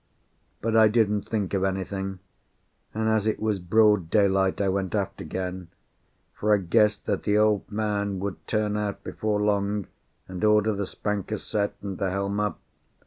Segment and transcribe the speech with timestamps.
[0.61, 2.17] But I didn't think of anything,
[2.91, 5.67] and as it was broad daylight I went aft again,
[6.33, 9.85] for I guessed that the Old Man would turn out before long
[10.27, 12.59] and order the spanker set and the helm up.